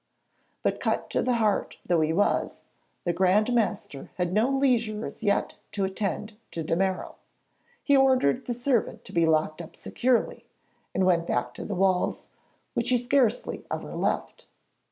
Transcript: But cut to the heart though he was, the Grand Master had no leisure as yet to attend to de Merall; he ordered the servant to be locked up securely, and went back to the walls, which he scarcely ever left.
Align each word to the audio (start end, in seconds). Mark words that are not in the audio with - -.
But 0.63 0.79
cut 0.79 1.11
to 1.11 1.21
the 1.21 1.35
heart 1.35 1.77
though 1.85 2.01
he 2.01 2.11
was, 2.11 2.65
the 3.03 3.13
Grand 3.13 3.53
Master 3.53 4.09
had 4.15 4.33
no 4.33 4.49
leisure 4.49 5.05
as 5.05 5.21
yet 5.21 5.57
to 5.73 5.83
attend 5.85 6.35
to 6.49 6.63
de 6.63 6.75
Merall; 6.75 7.17
he 7.83 7.95
ordered 7.95 8.47
the 8.47 8.55
servant 8.55 9.05
to 9.05 9.13
be 9.13 9.27
locked 9.27 9.61
up 9.61 9.75
securely, 9.75 10.47
and 10.95 11.05
went 11.05 11.27
back 11.27 11.53
to 11.53 11.65
the 11.65 11.75
walls, 11.75 12.29
which 12.73 12.89
he 12.89 12.97
scarcely 12.97 13.63
ever 13.69 13.93
left. 13.93 14.47